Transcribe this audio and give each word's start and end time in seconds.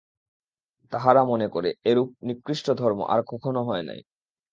তাহারা 0.93 1.21
মনে 1.23 1.47
করে, 1.47 1.69
এরূপ 1.85 2.09
নিকৃষ্ট 2.27 2.67
ধর্ম 2.73 2.99
আর 3.13 3.19
কখনও 3.27 3.61
হয় 3.63 3.83
নাই। 3.83 3.99